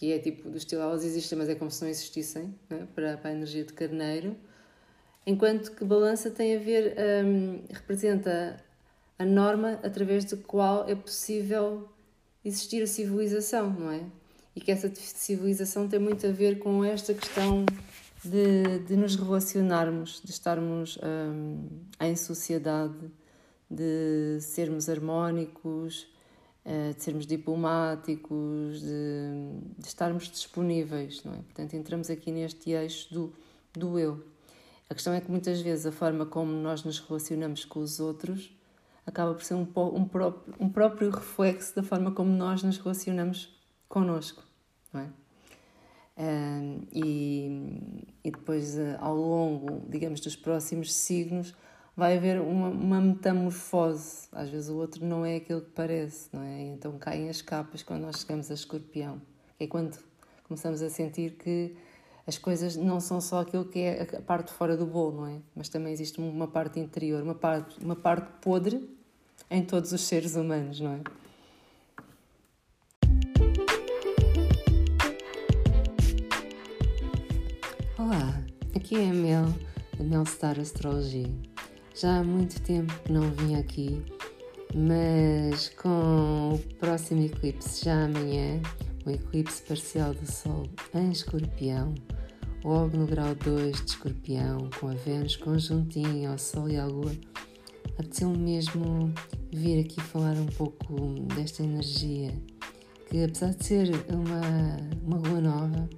que 0.00 0.14
é 0.14 0.18
tipo 0.18 0.48
do 0.48 0.56
estilo 0.56 0.80
elas 0.80 1.04
existem, 1.04 1.36
mas 1.36 1.50
é 1.50 1.54
como 1.54 1.70
se 1.70 1.82
não 1.82 1.90
existissem 1.90 2.54
é? 2.70 2.86
para, 2.94 3.18
para 3.18 3.28
a 3.28 3.32
energia 3.34 3.62
de 3.62 3.74
carneiro, 3.74 4.34
enquanto 5.26 5.72
que 5.72 5.84
balança 5.84 6.30
tem 6.30 6.56
a 6.56 6.58
ver, 6.58 6.96
um, 7.22 7.60
representa 7.70 8.56
a 9.18 9.26
norma 9.26 9.78
através 9.82 10.24
da 10.24 10.38
qual 10.38 10.88
é 10.88 10.94
possível 10.94 11.86
existir 12.42 12.82
a 12.82 12.86
civilização, 12.86 13.68
não 13.68 13.90
é? 13.90 14.00
E 14.56 14.60
que 14.62 14.72
essa 14.72 14.90
civilização 14.94 15.86
tem 15.86 16.00
muito 16.00 16.26
a 16.26 16.32
ver 16.32 16.58
com 16.58 16.82
esta 16.82 17.12
questão 17.12 17.66
de, 18.24 18.78
de 18.86 18.96
nos 18.96 19.16
relacionarmos, 19.16 20.22
de 20.24 20.30
estarmos 20.30 20.98
um, 21.02 21.68
em 22.00 22.16
sociedade, 22.16 23.10
de 23.70 24.38
sermos 24.40 24.88
harmónicos, 24.88 26.08
de 26.64 27.02
sermos 27.02 27.26
diplomáticos, 27.26 28.80
de, 28.80 29.78
de, 29.78 29.86
estarmos 29.86 30.30
disponíveis, 30.30 31.24
não 31.24 31.32
é? 31.32 31.36
Portanto, 31.36 31.74
entramos 31.74 32.10
aqui 32.10 32.30
neste 32.30 32.70
eixo 32.70 33.12
do, 33.12 33.32
do 33.72 33.98
eu. 33.98 34.22
A 34.88 34.94
questão 34.94 35.12
é 35.12 35.20
que 35.20 35.30
muitas 35.30 35.60
vezes 35.60 35.86
a 35.86 35.92
forma 35.92 36.26
como 36.26 36.52
nós 36.52 36.84
nos 36.84 36.98
relacionamos 36.98 37.64
com 37.64 37.80
os 37.80 38.00
outros 38.00 38.52
acaba 39.06 39.34
por 39.34 39.42
ser 39.42 39.54
um, 39.54 39.66
um, 39.94 40.04
próprio, 40.04 40.54
um 40.60 40.68
próprio 40.68 41.10
reflexo 41.10 41.74
da 41.74 41.82
forma 41.82 42.12
como 42.12 42.30
nós 42.30 42.62
nos 42.62 42.78
relacionamos 42.78 43.58
connosco, 43.88 44.42
não 44.92 45.00
é? 45.00 45.10
E, 46.92 48.12
e 48.22 48.30
depois, 48.30 48.76
eh, 48.76 48.96
ao 49.00 49.16
longo, 49.16 49.88
digamos, 49.88 50.20
dos 50.20 50.36
próximos 50.36 50.92
signos, 50.92 51.54
vai 52.00 52.16
haver 52.16 52.40
uma, 52.40 52.68
uma 52.70 52.98
metamorfose. 52.98 54.26
Às 54.32 54.48
vezes 54.48 54.70
o 54.70 54.76
outro 54.76 55.04
não 55.04 55.22
é 55.22 55.36
aquilo 55.36 55.60
que 55.60 55.70
parece, 55.70 56.30
não 56.32 56.42
é? 56.42 56.62
Então 56.62 56.98
caem 56.98 57.28
as 57.28 57.42
capas 57.42 57.82
quando 57.82 58.00
nós 58.00 58.20
chegamos 58.20 58.50
a 58.50 58.54
escorpião. 58.54 59.20
É 59.58 59.66
quando 59.66 59.98
começamos 60.44 60.80
a 60.80 60.88
sentir 60.88 61.32
que 61.32 61.76
as 62.26 62.38
coisas 62.38 62.74
não 62.74 63.00
são 63.00 63.20
só 63.20 63.40
aquilo 63.40 63.66
que 63.66 63.80
é 63.80 64.08
a 64.16 64.22
parte 64.22 64.50
fora 64.50 64.78
do 64.78 64.86
bolo, 64.86 65.18
não 65.18 65.26
é? 65.26 65.40
Mas 65.54 65.68
também 65.68 65.92
existe 65.92 66.18
uma 66.18 66.48
parte 66.48 66.80
interior, 66.80 67.22
uma 67.22 67.34
parte, 67.34 67.78
uma 67.84 67.94
parte 67.94 68.30
podre 68.40 68.88
em 69.50 69.62
todos 69.62 69.92
os 69.92 70.00
seres 70.00 70.36
humanos, 70.36 70.80
não 70.80 70.94
é? 70.94 71.00
Olá, 77.98 78.42
aqui 78.74 78.96
é 78.96 79.10
a 79.10 79.12
Mel, 79.12 79.54
da 79.98 80.04
Mel 80.04 80.24
Star 80.24 80.58
Astrology. 80.58 81.49
Já 82.00 82.20
há 82.20 82.24
muito 82.24 82.58
tempo 82.62 82.90
que 83.04 83.12
não 83.12 83.30
vim 83.32 83.56
aqui, 83.56 84.02
mas 84.74 85.68
com 85.68 86.54
o 86.54 86.58
próximo 86.78 87.26
eclipse 87.26 87.84
já 87.84 88.04
amanhã, 88.04 88.58
o 89.04 89.10
eclipse 89.10 89.62
parcial 89.64 90.14
do 90.14 90.24
Sol 90.24 90.66
em 90.94 91.10
Escorpião, 91.10 91.94
logo 92.64 92.96
no 92.96 93.06
grau 93.06 93.34
2 93.34 93.84
de 93.84 93.90
Escorpião, 93.90 94.70
com 94.80 94.88
a 94.88 94.94
Vênus 94.94 95.36
conjuntinho 95.36 96.30
ao 96.30 96.38
Sol 96.38 96.70
e 96.70 96.78
à 96.78 96.86
Lua, 96.86 97.12
apeteceu 97.98 98.30
mesmo 98.30 99.12
vir 99.52 99.84
aqui 99.84 100.00
falar 100.00 100.38
um 100.38 100.46
pouco 100.46 100.94
desta 101.34 101.62
energia 101.62 102.32
que, 103.10 103.24
apesar 103.24 103.52
de 103.52 103.62
ser 103.62 103.90
uma, 104.08 104.78
uma 105.04 105.18
lua 105.18 105.40
nova, 105.42 105.90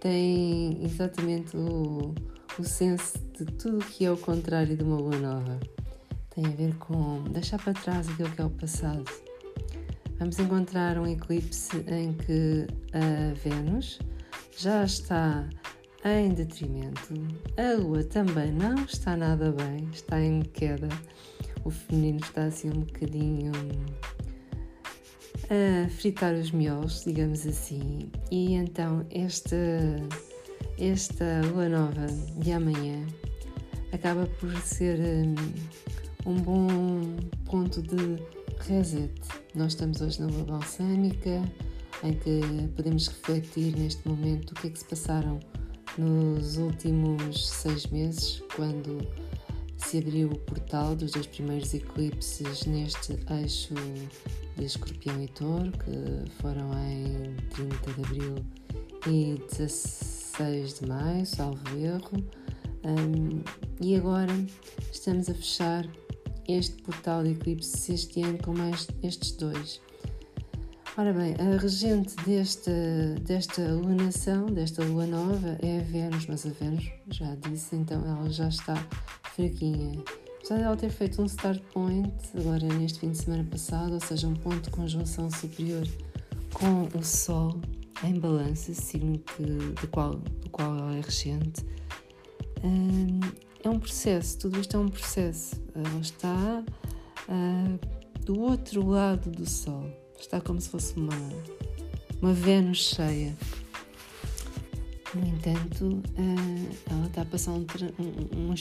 tem 0.00 0.84
exatamente 0.84 1.56
o 1.56 2.16
o 2.58 2.64
senso 2.64 3.18
de 3.38 3.44
tudo 3.44 3.84
que 3.84 4.04
é 4.04 4.10
o 4.10 4.16
contrário 4.16 4.76
de 4.76 4.82
uma 4.82 4.96
lua 4.96 5.16
nova. 5.16 5.60
Tem 6.34 6.46
a 6.46 6.50
ver 6.50 6.74
com 6.76 7.22
deixar 7.24 7.62
para 7.62 7.72
trás 7.72 8.08
aquilo 8.08 8.30
que 8.30 8.40
é 8.40 8.44
o 8.44 8.50
passado. 8.50 9.04
Vamos 10.18 10.38
encontrar 10.38 10.98
um 10.98 11.06
eclipse 11.06 11.76
em 11.88 12.12
que 12.12 12.66
a 12.92 13.34
Vênus 13.42 13.98
já 14.56 14.84
está 14.84 15.48
em 16.04 16.30
detrimento, 16.34 17.14
a 17.56 17.78
Lua 17.78 18.04
também 18.04 18.52
não 18.52 18.74
está 18.84 19.16
nada 19.16 19.52
bem, 19.52 19.88
está 19.92 20.20
em 20.20 20.42
queda. 20.42 20.88
O 21.64 21.70
feminino 21.70 22.20
está 22.22 22.44
assim 22.44 22.68
um 22.68 22.80
bocadinho 22.80 23.52
a 25.50 25.88
fritar 25.90 26.34
os 26.34 26.50
miolos, 26.50 27.04
digamos 27.04 27.46
assim. 27.46 28.10
E 28.30 28.54
então 28.54 29.06
esta 29.10 29.56
esta 30.80 31.42
lua 31.52 31.68
nova 31.68 32.06
de 32.38 32.52
amanhã 32.52 33.06
acaba 33.92 34.26
por 34.40 34.50
ser 34.62 34.98
um, 34.98 36.30
um 36.30 36.36
bom 36.36 37.16
ponto 37.44 37.82
de 37.82 38.16
reset. 38.60 39.12
Nós 39.54 39.72
estamos 39.72 40.00
hoje 40.00 40.22
na 40.22 40.28
lua 40.28 40.44
balsâmica, 40.44 41.42
em 42.02 42.14
que 42.14 42.40
podemos 42.74 43.08
refletir 43.08 43.76
neste 43.76 44.08
momento 44.08 44.52
o 44.52 44.54
que 44.54 44.68
é 44.68 44.70
que 44.70 44.78
se 44.78 44.86
passaram 44.86 45.38
nos 45.98 46.56
últimos 46.56 47.50
seis 47.50 47.84
meses, 47.88 48.42
quando 48.56 49.06
se 49.76 49.98
abriu 49.98 50.30
o 50.30 50.38
portal 50.38 50.96
dos 50.96 51.12
dois 51.12 51.26
primeiros 51.26 51.74
eclipses 51.74 52.64
neste 52.64 53.18
eixo 53.42 53.74
de 54.56 54.64
Escorpião 54.64 55.22
e 55.22 55.28
Touro, 55.28 55.72
que 55.72 56.30
foram 56.40 56.70
em 56.88 57.36
30 57.50 57.92
de 57.92 58.02
abril 58.02 58.34
e 59.06 59.38
16 60.40 60.70
6 60.70 60.80
de 60.80 60.86
maio, 60.88 61.26
salvo 61.26 61.78
erro, 61.78 62.24
um, 62.84 63.42
e 63.80 63.94
agora 63.96 64.32
estamos 64.90 65.28
a 65.28 65.34
fechar 65.34 65.86
este 66.48 66.82
portal 66.82 67.22
de 67.22 67.32
eclipse 67.32 67.92
este 67.92 68.22
ano 68.22 68.38
com 68.42 68.54
mais 68.54 68.88
estes 69.02 69.32
dois. 69.32 69.80
Ora 70.96 71.12
bem, 71.12 71.34
a 71.38 71.58
regente 71.58 72.16
desta, 72.26 72.72
desta 73.22 73.62
lunação, 73.72 74.46
desta 74.46 74.82
lua 74.84 75.06
nova, 75.06 75.58
é 75.62 75.78
a 75.78 75.82
Vênus, 75.82 76.26
mas 76.26 76.46
a 76.46 76.50
Vênus, 76.50 76.90
já 77.08 77.34
disse, 77.36 77.76
então 77.76 78.04
ela 78.04 78.28
já 78.30 78.48
está 78.48 78.74
fraquinha. 79.34 80.02
Apesar 80.38 80.56
de 80.56 80.62
ela 80.62 80.76
ter 80.76 80.90
feito 80.90 81.22
um 81.22 81.26
start 81.26 81.62
point 81.72 82.12
agora 82.34 82.66
neste 82.66 83.00
fim 83.00 83.10
de 83.10 83.18
semana 83.18 83.44
passado, 83.44 83.92
ou 83.92 84.00
seja, 84.00 84.26
um 84.26 84.34
ponto 84.34 84.62
de 84.62 84.70
conjunção 84.70 85.30
superior 85.30 85.86
com 86.52 86.88
o 86.98 87.04
Sol, 87.04 87.60
em 88.04 88.18
balança, 88.18 88.72
signo 88.74 89.18
que, 89.18 89.42
do, 89.42 89.88
qual, 89.88 90.14
do 90.14 90.50
qual 90.50 90.76
ela 90.76 90.96
é 90.96 91.00
regente, 91.00 91.64
hum, 92.64 93.20
é 93.62 93.68
um 93.68 93.78
processo, 93.78 94.38
tudo 94.38 94.60
isto 94.60 94.76
é 94.76 94.80
um 94.80 94.88
processo. 94.88 95.60
Ela 95.74 96.00
está 96.00 96.64
uh, 97.28 98.24
do 98.24 98.40
outro 98.40 98.86
lado 98.86 99.30
do 99.30 99.48
Sol, 99.48 99.86
está 100.18 100.40
como 100.40 100.60
se 100.60 100.68
fosse 100.68 100.96
uma, 100.96 101.12
uma 102.20 102.32
Vênus 102.32 102.94
cheia. 102.94 103.36
No 105.14 105.26
entanto, 105.26 105.86
uh, 105.86 106.76
ela 106.90 107.06
está 107.06 107.22
a 107.22 107.24
passar 107.24 107.52
um, 107.52 107.66
uma, 108.32 108.54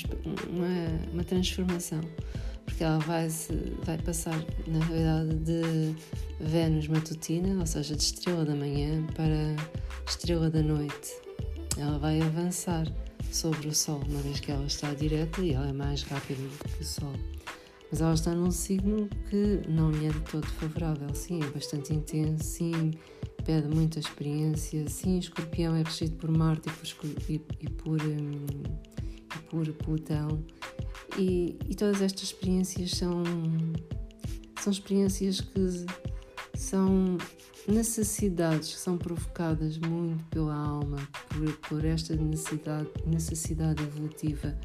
uma 1.14 1.24
transformação. 1.24 2.02
Porque 2.70 2.84
ela 2.84 3.00
vai, 3.00 3.30
se, 3.30 3.52
vai 3.84 3.98
passar, 3.98 4.38
na 4.68 4.84
realidade, 4.86 5.36
de 5.40 5.96
Vênus 6.40 6.88
matutina, 6.88 7.60
ou 7.60 7.66
seja, 7.66 7.96
de 7.96 8.04
estrela 8.04 8.46
da 8.46 8.56
manhã 8.56 9.06
para 9.16 9.56
estrela 10.08 10.50
da 10.50 10.62
noite. 10.62 11.16
Ela 11.78 11.98
vai 11.98 12.22
avançar 12.22 12.88
sobre 13.32 13.68
o 13.68 13.76
Sol, 13.76 14.02
uma 14.08 14.22
vez 14.22 14.40
que 14.40 14.52
ela 14.52 14.66
está 14.66 14.94
direta 14.94 15.42
e 15.42 15.54
ela 15.54 15.68
é 15.68 15.74
mais 15.74 16.04
rápida 16.04 16.42
que 16.76 16.82
o 16.82 16.86
Sol. 16.86 17.14
Mas 17.92 18.02
ela 18.02 18.14
está 18.14 18.36
num 18.36 18.52
signo 18.52 19.10
que 19.30 19.62
não 19.68 19.90
lhe 19.92 20.06
é 20.06 20.10
de 20.10 20.20
todo 20.22 20.46
favorável. 20.46 21.14
Sim, 21.16 21.42
é 21.42 21.48
bastante 21.48 21.94
intenso, 21.94 22.44
sim, 22.44 22.92
pede 23.44 23.68
muita 23.68 24.00
experiência. 24.00 24.88
Sim, 24.88 25.18
escorpião 25.18 25.76
é 25.76 25.82
regido 25.82 26.16
por 26.18 26.30
Marte 26.30 26.70
e 26.70 26.72
por, 26.72 27.10
e, 27.30 27.42
e 27.62 27.70
por, 27.70 28.02
um, 28.02 28.46
e 29.36 29.40
por 29.50 29.74
Plutão. 29.74 30.44
E, 31.20 31.58
e 31.68 31.76
todas 31.76 32.02
estas 32.02 32.24
experiências 32.24 32.92
são, 32.92 33.24
são 34.62 34.72
experiências 34.72 35.42
que 35.42 35.86
são 36.56 37.18
necessidades 37.68 38.74
que 38.74 38.80
são 38.80 38.98
provocadas 38.98 39.78
muito 39.78 40.24
pela 40.26 40.56
alma, 40.56 40.98
por, 41.28 41.52
por 41.68 41.86
esta 41.86 42.16
necessidade, 42.16 42.88
necessidade 43.06 43.84
evolutiva. 43.84 44.58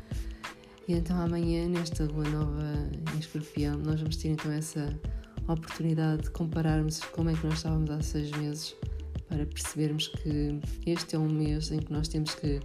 E 0.87 0.93
então 0.93 1.21
amanhã, 1.21 1.69
nesta 1.69 2.05
lua 2.05 2.29
nova 2.29 2.89
em 3.15 3.19
escorpião, 3.19 3.77
nós 3.79 4.01
vamos 4.01 4.17
ter 4.17 4.29
então 4.29 4.53
essa 4.53 4.97
oportunidade 5.49 6.23
de 6.23 6.31
compararmos 6.31 7.01
como 7.01 7.31
é 7.31 7.35
que 7.35 7.45
nós 7.47 7.57
estávamos 7.57 7.91
há 7.91 8.01
seis 8.01 8.31
meses 8.33 8.77
para 9.29 9.45
percebermos 9.45 10.09
que 10.09 10.61
este 10.87 11.17
é 11.17 11.19
um 11.19 11.29
mês 11.29 11.73
em 11.73 11.81
que 11.81 11.93
nós 11.93 12.07
temos 12.07 12.35
que 12.35 12.61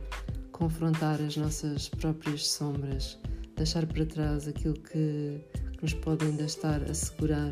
confrontar 0.52 1.22
as 1.22 1.36
nossas 1.38 1.90
próprias 1.90 2.48
sombras, 2.48 3.18
deixar 3.60 3.86
para 3.86 4.06
trás 4.06 4.48
aquilo 4.48 4.74
que, 4.74 5.40
que 5.74 5.82
nos 5.82 5.94
pode 5.94 6.26
ainda 6.26 6.44
estar 6.44 6.82
a 6.84 6.94
segurar 6.94 7.52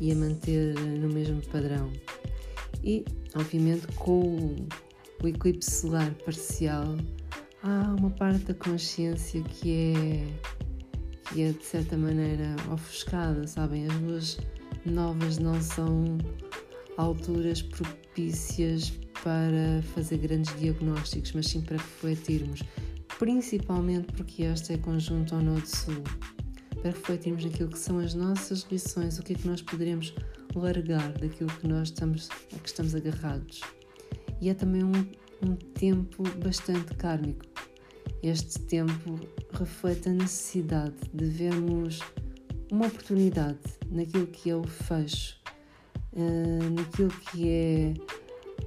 e 0.00 0.10
a 0.10 0.14
manter 0.14 0.74
no 0.74 1.08
mesmo 1.12 1.40
padrão. 1.48 1.92
E, 2.82 3.04
obviamente, 3.36 3.86
com 3.94 4.56
o 5.22 5.28
eclipse 5.28 5.70
solar 5.70 6.12
parcial, 6.24 6.96
há 7.62 7.94
uma 7.98 8.10
parte 8.10 8.46
da 8.46 8.54
consciência 8.54 9.42
que 9.42 9.94
é, 9.94 11.32
que 11.32 11.42
é 11.42 11.52
de 11.52 11.64
certa 11.64 11.96
maneira 11.96 12.56
ofuscada, 12.72 13.46
sabem? 13.46 13.86
As 13.86 13.94
luas 14.00 14.38
novas 14.86 15.38
não 15.38 15.60
são 15.60 16.18
alturas 16.96 17.62
propícias 17.62 18.90
para 19.22 19.82
fazer 19.94 20.16
grandes 20.16 20.58
diagnósticos, 20.58 21.32
mas 21.32 21.46
sim 21.46 21.60
para 21.60 21.76
refletirmos, 21.76 22.62
principalmente 23.22 24.12
porque 24.14 24.42
esta 24.42 24.72
é 24.72 24.76
conjunto 24.76 25.36
ao 25.36 25.40
Norte 25.40 25.76
Sul 25.76 26.02
para 26.80 26.90
refletirmos 26.90 27.44
naquilo 27.44 27.68
que 27.68 27.78
são 27.78 28.00
as 28.00 28.14
nossas 28.14 28.66
lições, 28.68 29.16
o 29.16 29.22
que 29.22 29.34
é 29.34 29.36
que 29.36 29.46
nós 29.46 29.62
poderemos 29.62 30.12
largar 30.56 31.12
daquilo 31.12 31.48
que 31.60 31.68
nós 31.68 31.90
estamos, 31.90 32.28
a 32.52 32.58
que 32.58 32.68
estamos 32.68 32.96
agarrados. 32.96 33.60
E 34.40 34.48
é 34.48 34.54
também 34.54 34.82
um, 34.82 35.06
um 35.48 35.54
tempo 35.54 36.24
bastante 36.42 36.96
kármico. 36.96 37.44
Este 38.24 38.58
tempo 38.58 39.20
reflete 39.52 40.08
a 40.08 40.12
necessidade 40.14 40.96
de 41.14 41.24
vermos 41.24 42.00
uma 42.72 42.88
oportunidade 42.88 43.60
naquilo 43.88 44.26
que 44.26 44.50
é 44.50 44.56
o 44.56 44.64
fecho, 44.64 45.36
uh, 46.14 46.70
naquilo 46.74 47.10
que 47.30 47.48
é 47.48 47.94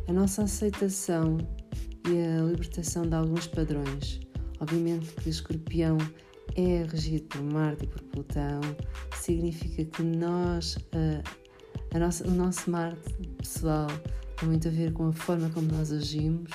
a 0.08 0.14
nossa 0.14 0.44
aceitação 0.44 1.40
e 2.08 2.40
a 2.40 2.42
libertação 2.42 3.04
de 3.04 3.16
alguns 3.16 3.48
padrões. 3.48 4.25
Obviamente 4.65 5.13
que 5.22 5.29
Escorpião 5.29 5.95
é 6.55 6.84
regido 6.89 7.25
por 7.25 7.43
Marte 7.43 7.84
e 7.84 7.88
por 7.88 8.01
Plutão, 8.01 8.62
significa 9.15 9.86
que 9.86 10.01
nós, 10.01 10.75
a, 10.91 11.95
a 11.95 12.00
nossa, 12.00 12.27
o 12.27 12.31
nosso 12.31 12.72
Marte 12.72 13.13
pessoal 13.38 13.86
tem 14.39 14.50
muito 14.50 14.67
a 14.67 14.72
ver 14.72 14.91
com 14.93 15.10
a 15.10 15.13
forma 15.13 15.51
como 15.51 15.72
nós 15.72 15.91
agimos, 15.91 16.50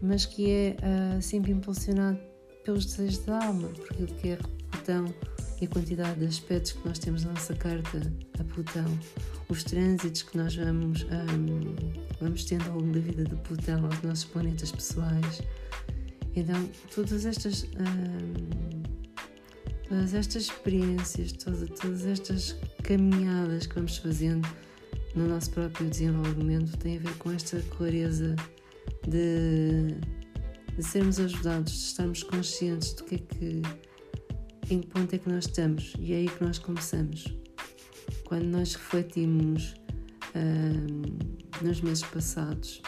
mas 0.00 0.24
que 0.24 0.50
é 0.50 0.76
uh, 0.80 1.20
sempre 1.20 1.52
impulsionado 1.52 2.18
pelos 2.64 2.86
desejos 2.86 3.18
da 3.26 3.44
alma, 3.44 3.68
porque 3.68 4.04
o 4.04 4.06
que 4.06 4.28
é 4.30 4.38
Plutão 4.70 5.14
e 5.60 5.66
a 5.66 5.68
quantidade 5.68 6.18
de 6.18 6.24
aspectos 6.24 6.72
que 6.72 6.88
nós 6.88 6.98
temos 6.98 7.24
na 7.24 7.32
nossa 7.32 7.54
carta 7.54 8.00
a 8.38 8.44
Plutão, 8.54 8.86
os 9.50 9.64
trânsitos 9.64 10.22
que 10.22 10.38
nós 10.38 10.56
vamos, 10.56 11.02
um, 11.02 11.76
vamos 12.18 12.42
tendo 12.46 12.70
ao 12.70 12.78
longo 12.78 12.94
da 12.94 13.00
vida 13.00 13.22
de 13.22 13.36
Plutão 13.42 13.84
aos 13.84 14.00
nossos 14.00 14.24
planetas 14.24 14.72
pessoais. 14.72 15.42
Então, 16.34 16.68
todas 16.94 17.26
estas. 17.26 17.64
Um, 17.64 18.80
todas 19.88 20.14
estas 20.14 20.44
experiências, 20.44 21.32
todas, 21.32 21.68
todas 21.80 22.06
estas 22.06 22.56
caminhadas 22.84 23.66
que 23.66 23.74
vamos 23.74 23.98
fazendo 23.98 24.48
no 25.16 25.26
nosso 25.26 25.50
próprio 25.50 25.90
desenvolvimento 25.90 26.76
têm 26.78 26.96
a 26.96 27.00
ver 27.00 27.14
com 27.18 27.32
esta 27.32 27.60
clareza 27.76 28.36
de, 29.08 29.96
de 30.76 30.82
sermos 30.82 31.18
ajudados, 31.18 31.72
de 31.72 31.78
estarmos 31.78 32.22
conscientes 32.22 32.92
do 32.94 33.04
que 33.04 33.16
é 33.16 33.18
que 33.18 33.62
em 34.72 34.80
que 34.80 34.86
ponto 34.86 35.12
é 35.12 35.18
que 35.18 35.28
nós 35.28 35.46
estamos 35.46 35.94
e 35.98 36.12
é 36.12 36.16
aí 36.18 36.28
que 36.28 36.44
nós 36.44 36.60
começamos. 36.60 37.24
Quando 38.24 38.44
nós 38.44 38.74
refletimos 38.74 39.74
hum, 40.36 41.02
nos 41.60 41.80
meses 41.80 42.04
passados, 42.04 42.80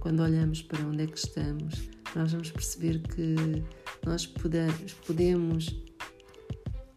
quando 0.00 0.20
olhamos 0.20 0.62
para 0.62 0.82
onde 0.86 1.02
é 1.02 1.06
que 1.06 1.18
estamos, 1.18 1.90
nós 2.14 2.32
vamos 2.32 2.50
perceber 2.50 3.00
que 3.00 3.62
nós 4.04 4.26
podemos, 4.26 4.92
podemos 5.06 5.74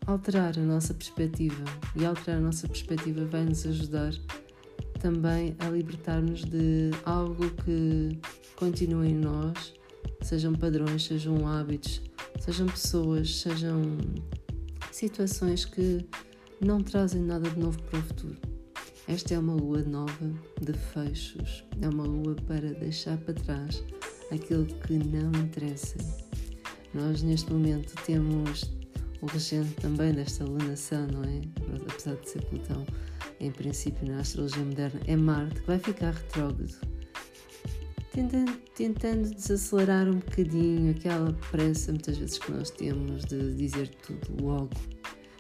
alterar 0.08 0.58
a 0.58 0.62
nossa 0.62 0.94
perspectiva 0.94 1.64
e 1.96 2.06
alterar 2.06 2.38
a 2.38 2.42
nossa 2.42 2.68
perspectiva 2.68 3.26
vai 3.26 3.44
nos 3.44 3.66
ajudar 3.66 4.14
também 5.00 5.56
a 5.60 5.70
libertar-nos 5.70 6.44
de 6.46 6.92
algo 7.06 7.50
que 7.64 8.20
continua 8.56 9.08
em 9.08 9.16
nós, 9.16 9.74
sejam 10.22 10.54
padrões, 10.54 11.06
sejam 11.06 11.48
hábitos, 11.48 12.02
sejam 12.40 12.68
pessoas, 12.68 13.40
sejam 13.40 13.98
situações 14.92 15.66
que 15.66 16.06
não 16.64 16.82
trazem 16.82 17.22
nada 17.22 17.50
de 17.50 17.60
novo 17.60 17.82
para 17.84 18.00
o 18.00 18.04
futuro. 18.04 18.38
Esta 19.08 19.34
é 19.34 19.40
uma 19.40 19.56
lua 19.56 19.82
nova 19.82 20.32
de 20.62 20.74
fechos, 20.74 21.64
é 21.82 21.90
uma 21.90 22.04
lua 22.04 22.36
para 22.48 22.72
deixar 22.74 23.18
para 23.18 23.34
trás 23.34 23.84
aquilo 24.32 24.66
que 24.66 24.94
não 24.94 25.32
interessa. 25.42 25.98
Nós 26.94 27.22
neste 27.22 27.52
momento 27.52 27.94
temos 28.06 28.72
o 29.22 29.26
regente 29.28 29.74
também 29.76 30.14
desta 30.14 30.44
lunação, 30.44 31.08
não 31.08 31.24
é? 31.24 31.42
Apesar 31.90 32.16
de 32.16 32.30
ser 32.30 32.44
Plutão, 32.46 32.86
em 33.40 33.52
princípio 33.52 34.08
na 34.08 34.20
astrologia 34.20 34.64
moderna, 34.64 35.00
é 35.06 35.16
Marte, 35.16 35.62
que 35.62 35.68
vai 35.68 35.80
ficar 35.80 36.12
retrógrado. 36.12 36.76
Tentando, 38.12 38.52
tentando 38.76 39.34
desacelerar 39.34 40.10
um 40.10 40.20
bocadinho 40.20 40.92
aquela 40.92 41.32
pressa, 41.50 41.92
muitas 41.92 42.18
vezes, 42.18 42.38
que 42.38 42.52
nós 42.52 42.70
temos 42.70 43.24
de 43.26 43.56
dizer 43.56 43.88
tudo 44.06 44.44
logo, 44.44 44.70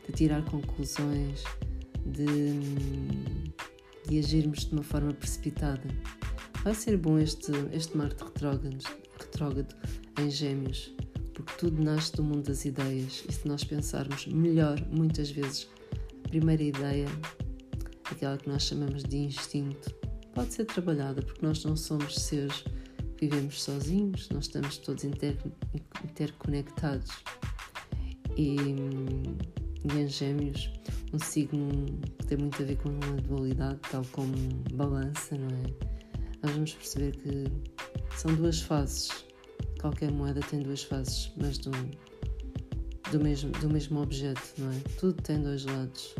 de 0.07 0.13
tirar 0.13 0.41
conclusões, 0.45 1.43
de, 2.05 2.53
de 4.07 4.19
agirmos 4.19 4.65
de 4.65 4.73
uma 4.73 4.83
forma 4.83 5.11
precipitada. 5.13 5.83
Vai 6.63 6.75
ser 6.75 6.97
bom 6.97 7.17
este, 7.17 7.51
este 7.73 7.97
Marte 7.97 8.23
retrógrado, 8.23 9.75
em 10.19 10.29
Gêmeos 10.29 10.93
porque 11.33 11.53
tudo 11.57 11.83
nasce 11.83 12.13
do 12.13 12.23
mundo 12.23 12.43
das 12.43 12.65
ideias 12.65 13.23
e 13.27 13.31
se 13.31 13.47
nós 13.47 13.63
pensarmos 13.63 14.27
melhor, 14.27 14.79
muitas 14.89 15.31
vezes, 15.31 15.67
a 16.23 16.27
primeira 16.29 16.61
ideia, 16.61 17.07
aquela 18.05 18.37
que 18.37 18.47
nós 18.47 18.63
chamamos 18.63 19.03
de 19.03 19.17
instinto, 19.17 19.93
pode 20.33 20.53
ser 20.53 20.65
trabalhada 20.65 21.21
porque 21.21 21.45
nós 21.45 21.63
não 21.63 21.75
somos 21.75 22.15
seres 22.15 22.63
que 23.17 23.27
vivemos 23.27 23.63
sozinhos, 23.63 24.29
nós 24.29 24.45
estamos 24.45 24.77
todos 24.77 25.03
inter, 25.03 25.37
interconectados. 26.03 27.11
E, 28.37 28.55
e 28.55 29.99
em 29.99 30.07
Gêmeos, 30.07 30.69
um 31.13 31.19
signo 31.19 31.85
que 32.19 32.27
tem 32.27 32.37
muito 32.37 32.61
a 32.61 32.65
ver 32.65 32.77
com 32.77 32.89
a 32.89 33.21
dualidade, 33.21 33.79
tal 33.89 34.05
como 34.11 34.33
balança, 34.73 35.35
não 35.35 35.47
é? 35.47 35.90
Nós 36.43 36.51
vamos 36.53 36.73
perceber 36.73 37.15
que 37.17 37.45
são 38.17 38.33
duas 38.35 38.61
fases 38.61 39.25
Qualquer 39.81 40.11
moeda 40.11 40.41
tem 40.41 40.61
duas 40.61 40.83
faces, 40.83 41.31
mas 41.37 41.57
do, 41.57 41.71
do, 43.11 43.19
mesmo, 43.19 43.51
do 43.53 43.67
mesmo 43.67 43.99
objeto, 43.99 44.39
não 44.59 44.71
é? 44.71 44.79
Tudo 44.99 45.19
tem 45.23 45.41
dois 45.41 45.65
lados. 45.65 46.13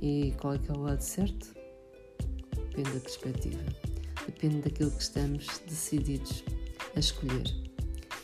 E 0.00 0.32
qual 0.40 0.54
é 0.54 0.58
que 0.58 0.70
é 0.70 0.74
o 0.74 0.80
lado 0.80 1.02
certo? 1.02 1.54
Depende 2.56 2.92
da 2.92 3.00
perspectiva. 3.00 3.62
Depende 4.24 4.62
daquilo 4.62 4.90
que 4.90 5.02
estamos 5.02 5.46
decididos 5.68 6.42
a 6.96 6.98
escolher. 6.98 7.44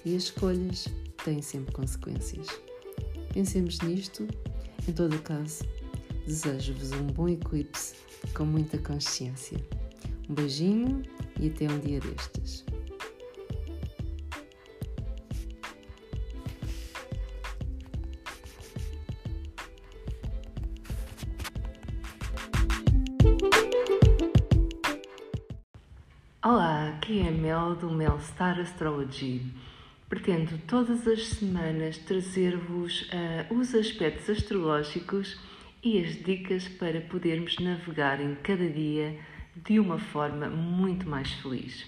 E 0.06 0.16
as 0.16 0.22
escolhas 0.24 0.88
têm 1.26 1.42
sempre 1.42 1.74
consequências. 1.74 2.46
Pensemos 3.34 3.78
nisto. 3.80 4.26
Em 4.88 4.92
todo 4.94 5.20
caso, 5.20 5.62
desejo-vos 6.26 6.92
um 6.92 7.06
bom 7.08 7.28
eclipse 7.28 7.96
com 8.32 8.46
muita 8.46 8.78
consciência. 8.78 9.58
Um 10.30 10.34
beijinho 10.34 11.02
e 11.40 11.48
até 11.48 11.64
um 11.64 11.80
dia 11.80 11.98
destes. 11.98 12.64
Olá, 26.44 26.90
aqui 26.90 27.26
é 27.26 27.30
Mel 27.32 27.74
do 27.74 27.90
Mel 27.90 28.20
Star 28.20 28.60
Astrology. 28.60 29.52
Pretendo 30.08 30.56
todas 30.68 31.08
as 31.08 31.26
semanas 31.26 31.98
trazer-vos 31.98 33.02
uh, 33.02 33.52
os 33.52 33.74
aspectos 33.74 34.30
astrológicos 34.30 35.40
e 35.82 35.98
as 35.98 36.22
dicas 36.22 36.68
para 36.68 37.00
podermos 37.00 37.58
navegar 37.58 38.20
em 38.20 38.36
cada 38.36 38.70
dia 38.70 39.18
de 39.56 39.78
uma 39.78 39.98
forma 39.98 40.48
muito 40.48 41.08
mais 41.08 41.32
feliz. 41.34 41.86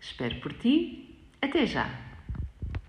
Espero 0.00 0.40
por 0.40 0.52
ti. 0.52 1.18
Até 1.42 1.66
já! 1.66 2.09